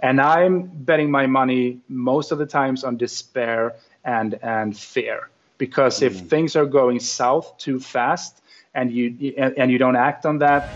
[0.00, 5.28] And I'm betting my money most of the times on despair and and fear
[5.58, 6.28] because if mm.
[6.28, 8.40] things are going south too fast
[8.74, 10.68] and you and you don't act on that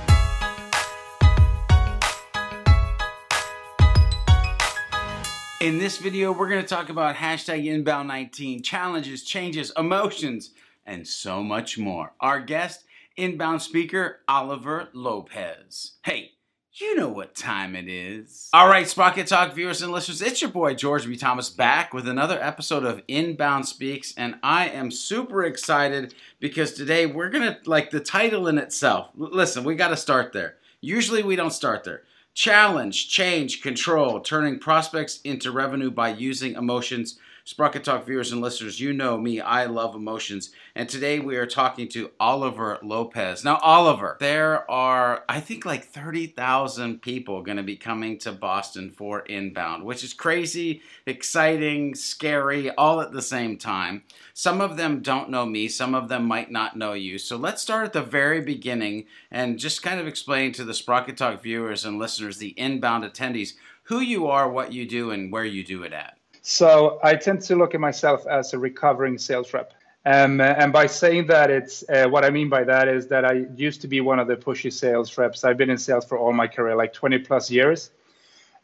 [5.61, 10.51] In this video, we're going to talk about hashtag inbound19, challenges, changes, emotions,
[10.85, 12.15] and so much more.
[12.19, 12.83] Our guest,
[13.17, 15.93] inbound speaker, Oliver Lopez.
[16.05, 16.33] Hey,
[16.75, 18.49] you know what time it is.
[18.55, 21.17] All right, Sprocket Talk viewers and listeners, it's your boy George B.
[21.17, 27.05] Thomas back with another episode of Inbound Speaks, and I am super excited because today
[27.05, 29.11] we're gonna like the title in itself.
[29.15, 30.57] Listen, we got to start there.
[30.81, 32.05] Usually we don't start there.
[32.33, 38.79] Challenge, change, control, turning prospects into revenue by using emotions Sprocket Talk viewers and listeners,
[38.79, 40.53] you know me, I love emotions.
[40.77, 43.45] And today we are talking to Oliver Lopez.
[43.45, 48.91] Now, Oliver, there are, I think, like 30,000 people going to be coming to Boston
[48.91, 54.05] for Inbound, which is crazy, exciting, scary, all at the same time.
[54.35, 57.19] Some of them don't know me, some of them might not know you.
[57.19, 61.17] So let's start at the very beginning and just kind of explain to the Sprocket
[61.17, 65.45] Talk viewers and listeners, the Inbound attendees, who you are, what you do, and where
[65.45, 66.19] you do it at.
[66.43, 69.73] So I tend to look at myself as a recovering sales rep.
[70.05, 73.47] Um, and by saying that, it's uh, what I mean by that is that I
[73.55, 75.45] used to be one of the pushy sales reps.
[75.45, 77.93] I've been in sales for all my career, like 20 plus years.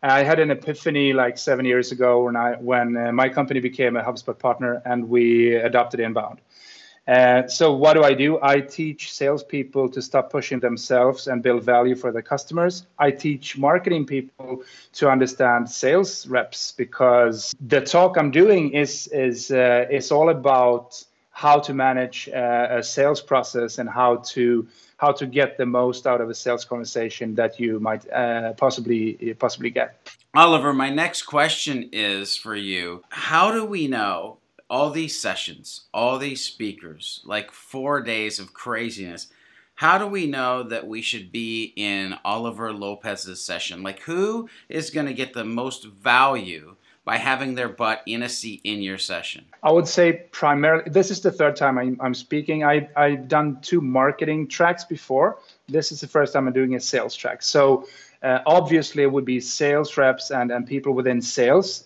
[0.02, 3.96] I had an epiphany like seven years ago when I when uh, my company became
[3.96, 6.40] a HubSpot partner and we adopted Inbound.
[7.08, 8.38] Uh, so what do I do?
[8.42, 12.86] I teach salespeople to stop pushing themselves and build value for their customers.
[12.98, 19.50] I teach marketing people to understand sales reps because the talk I'm doing is is
[19.50, 24.66] uh, is all about how to manage uh, a sales process and how to
[24.98, 29.34] how to get the most out of a sales conversation that you might uh, possibly
[29.38, 29.96] possibly get.
[30.34, 33.02] Oliver, my next question is for you.
[33.08, 34.37] How do we know
[34.70, 39.28] all these sessions, all these speakers, like four days of craziness.
[39.74, 43.82] How do we know that we should be in Oliver Lopez's session?
[43.82, 48.28] Like, who is going to get the most value by having their butt in a
[48.28, 49.46] seat in your session?
[49.62, 52.64] I would say primarily, this is the third time I'm, I'm speaking.
[52.64, 55.38] I, I've done two marketing tracks before.
[55.68, 57.42] This is the first time I'm doing a sales track.
[57.42, 57.86] So,
[58.20, 61.84] uh, obviously, it would be sales reps and, and people within sales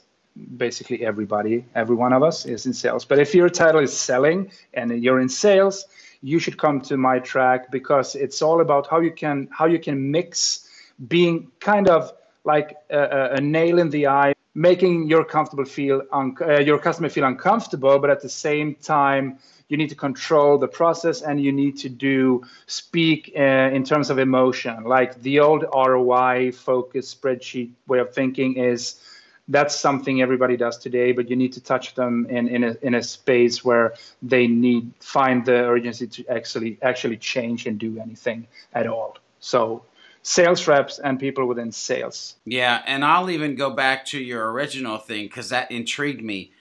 [0.56, 3.04] basically everybody, every one of us is in sales.
[3.04, 5.86] But if your title is selling and you're in sales,
[6.22, 9.78] you should come to my track because it's all about how you can how you
[9.78, 10.68] can mix
[11.08, 12.12] being kind of
[12.44, 17.08] like a, a nail in the eye, making your comfortable feel un- uh, your customer
[17.08, 19.38] feel uncomfortable, but at the same time
[19.68, 24.10] you need to control the process and you need to do speak uh, in terms
[24.10, 24.84] of emotion.
[24.84, 29.00] Like the old ROI focused spreadsheet way of thinking is
[29.48, 32.94] that's something everybody does today, but you need to touch them in, in, a, in
[32.94, 38.46] a space where they need find the urgency to actually actually change and do anything
[38.72, 39.16] at all.
[39.40, 39.84] So
[40.22, 42.36] sales reps and people within sales.
[42.44, 46.52] Yeah, and I'll even go back to your original thing because that intrigued me.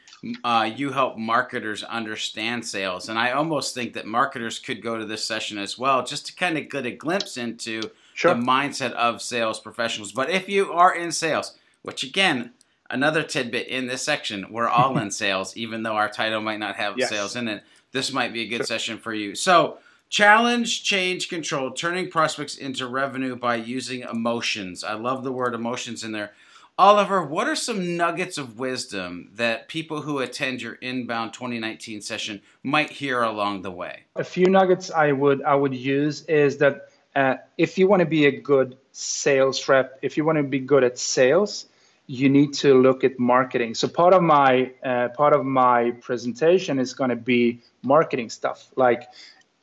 [0.44, 5.06] Uh, you help marketers understand sales, and I almost think that marketers could go to
[5.06, 8.36] this session as well, just to kind of get a glimpse into sure.
[8.36, 10.12] the mindset of sales professionals.
[10.12, 12.52] But if you are in sales, which again,
[12.91, 14.47] another tidbit in this section.
[14.52, 17.09] We're all in sales even though our title might not have yes.
[17.09, 17.63] sales in it.
[17.91, 18.66] This might be a good sure.
[18.66, 19.34] session for you.
[19.35, 19.79] So
[20.09, 24.84] challenge change control turning prospects into revenue by using emotions.
[24.84, 26.34] I love the word emotions in there.
[26.78, 32.41] Oliver what are some nuggets of wisdom that people who attend your inbound 2019 session
[32.63, 34.03] might hear along the way?
[34.16, 38.06] A few nuggets i would i would use is that uh, if you want to
[38.06, 41.66] be a good sales rep if you want to be good at sales
[42.11, 43.73] you need to look at marketing.
[43.73, 48.69] So part of my uh, part of my presentation is going to be marketing stuff,
[48.75, 49.03] like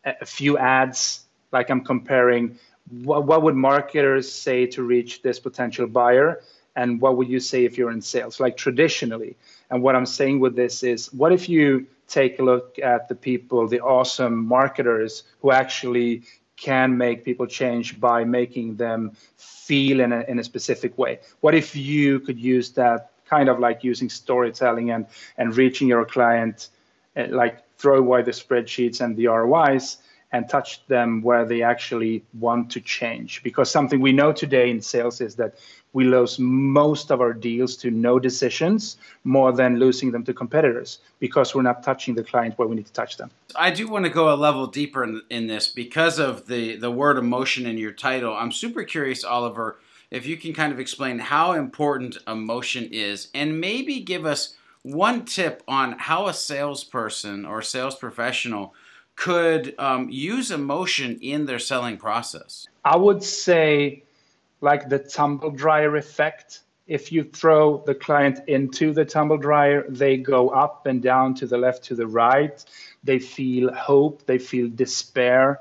[0.04, 1.26] a few ads.
[1.53, 2.58] Like I'm comparing
[3.03, 6.41] what, what would marketers say to reach this potential buyer,
[6.75, 9.37] and what would you say if you're in sales, like traditionally.
[9.70, 13.14] And what I'm saying with this is, what if you take a look at the
[13.14, 16.23] people, the awesome marketers who actually
[16.60, 21.20] can make people change by making them feel in a, in a specific way.
[21.40, 25.06] What if you could use that kind of like using storytelling and,
[25.37, 26.69] and reaching your client,
[27.16, 29.99] uh, like throw away the spreadsheets and the ROIs
[30.32, 33.42] and touch them where they actually want to change?
[33.42, 35.54] Because something we know today in sales is that
[35.92, 40.98] we lose most of our deals to no decisions more than losing them to competitors
[41.19, 43.30] because we're not touching the client where we need to touch them.
[43.56, 46.90] I do want to go a level deeper in, in this because of the, the
[46.90, 48.34] word emotion in your title.
[48.34, 49.78] I'm super curious, Oliver.
[50.10, 55.25] if you can kind of explain how important emotion is and maybe give us one
[55.25, 58.75] tip on how a salesperson or sales professional
[59.19, 62.69] could um, use emotion in their selling process?
[62.85, 64.05] I would say,
[64.61, 66.61] like the tumble dryer effect.
[66.87, 71.47] If you throw the client into the tumble dryer, they go up and down to
[71.47, 72.65] the left, to the right.
[73.05, 75.61] They feel hope, they feel despair.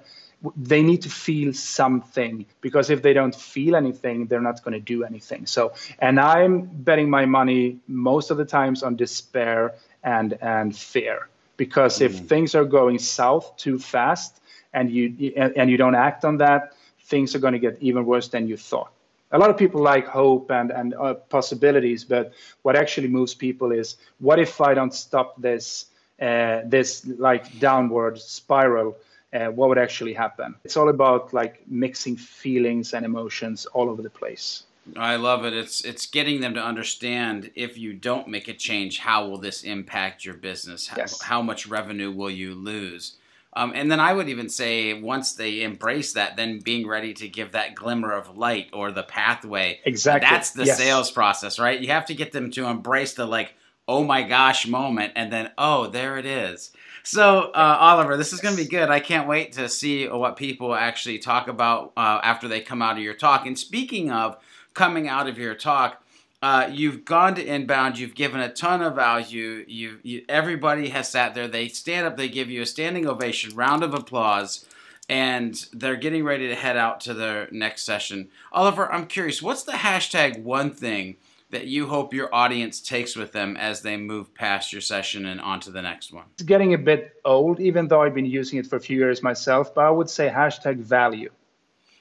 [0.56, 4.80] They need to feel something because if they don't feel anything, they're not going to
[4.80, 5.48] do anything.
[5.48, 11.28] So, and I'm betting my money most of the times on despair and and fear
[11.58, 12.28] because if mm.
[12.28, 14.40] things are going south too fast
[14.74, 18.28] and you and you don't act on that things are going to get even worse
[18.28, 18.92] than you thought.
[19.32, 23.72] A lot of people like hope and and uh, possibilities but what actually moves people
[23.72, 25.88] is what if i don't stop this
[26.22, 28.96] uh, this like downward spiral
[29.34, 30.56] uh, what would actually happen?
[30.64, 34.64] It's all about like mixing feelings and emotions all over the place
[34.96, 35.54] I love it.
[35.54, 39.64] It's it's getting them to understand if you don't make a change, how will this
[39.64, 40.88] impact your business?
[40.88, 41.22] How, yes.
[41.22, 43.18] how much revenue will you lose?
[43.54, 47.28] Um, and then I would even say once they embrace that, then being ready to
[47.28, 49.80] give that glimmer of light or the pathway.
[49.84, 50.30] Exactly.
[50.30, 50.78] That's the yes.
[50.78, 51.80] sales process, right?
[51.80, 53.56] You have to get them to embrace the like,
[53.88, 56.72] oh my gosh moment, and then oh there it is.
[57.04, 58.90] So uh, Oliver, this is going to be good.
[58.90, 62.98] I can't wait to see what people actually talk about uh, after they come out
[62.98, 63.48] of your talk.
[63.48, 64.38] And speaking of
[64.78, 66.04] coming out of your talk.
[66.44, 67.98] Uh, you've gone to inbound.
[67.98, 69.66] You've given a ton of value.
[69.68, 71.48] You, you, everybody has sat there.
[71.48, 72.16] They stand up.
[72.16, 74.68] They give you a standing ovation, round of applause,
[75.10, 78.30] and they're getting ready to head out to their next session.
[78.52, 79.42] Oliver, I'm curious.
[79.42, 81.16] What's the hashtag one thing
[81.50, 85.42] that you hope your audience takes with them as they move past your session and
[85.42, 86.26] on to the next one?
[86.36, 89.24] It's getting a bit old, even though I've been using it for a few years
[89.24, 89.74] myself.
[89.74, 91.32] But I would say hashtag value.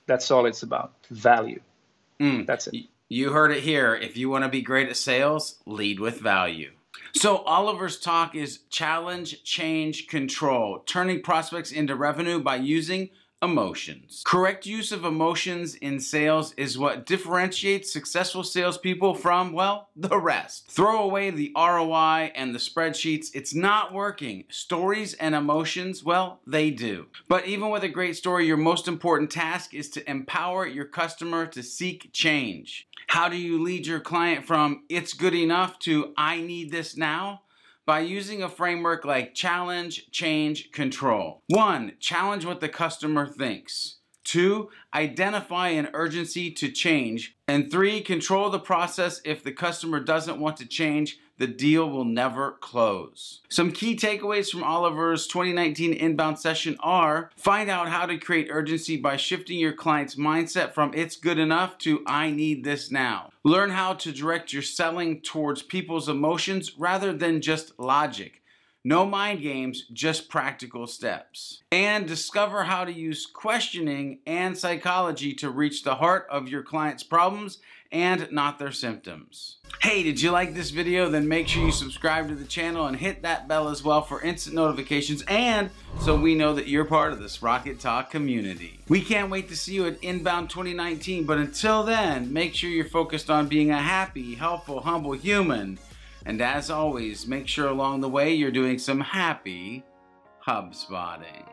[0.04, 0.92] That's all it's about.
[1.10, 1.60] Value.
[2.20, 2.46] Mm.
[2.46, 2.86] That's it.
[3.08, 3.94] You heard it here.
[3.94, 6.72] If you want to be great at sales, lead with value.
[7.14, 13.10] So Oliver's talk is challenge, change, control, turning prospects into revenue by using
[13.42, 14.22] emotions.
[14.24, 20.70] Correct use of emotions in sales is what differentiates successful salespeople from, well, the rest.
[20.70, 23.28] Throw away the ROI and the spreadsheets.
[23.34, 24.44] It's not working.
[24.48, 27.06] Stories and emotions, well, they do.
[27.28, 31.46] But even with a great story, your most important task is to empower your customer
[31.46, 32.88] to seek change.
[33.08, 37.42] How do you lead your client from it's good enough to I need this now?
[37.86, 41.42] By using a framework like challenge, change, control.
[41.48, 44.00] One, challenge what the customer thinks.
[44.26, 47.36] Two, identify an urgency to change.
[47.46, 52.04] And three, control the process if the customer doesn't want to change the deal will
[52.04, 53.42] never close.
[53.48, 58.96] Some key takeaways from Oliver's 2019 inbound session are find out how to create urgency
[58.96, 63.30] by shifting your client's mindset from it's good enough to I need this now.
[63.44, 68.42] Learn how to direct your selling towards people's emotions rather than just logic.
[68.88, 71.64] No mind games, just practical steps.
[71.72, 77.02] And discover how to use questioning and psychology to reach the heart of your client's
[77.02, 77.58] problems
[77.90, 79.56] and not their symptoms.
[79.82, 81.10] Hey, did you like this video?
[81.10, 84.22] Then make sure you subscribe to the channel and hit that bell as well for
[84.22, 85.70] instant notifications and
[86.02, 88.78] so we know that you're part of this Sprocket Talk community.
[88.88, 92.84] We can't wait to see you at Inbound 2019, but until then, make sure you're
[92.84, 95.80] focused on being a happy, helpful, humble human.
[96.26, 99.84] And as always, make sure along the way you're doing some happy
[100.46, 101.46] HubSpotting.